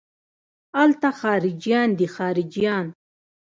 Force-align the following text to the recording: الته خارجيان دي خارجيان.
الته 0.83 1.09
خارجيان 1.19 1.89
دي 1.99 2.07
خارجيان. 2.15 2.85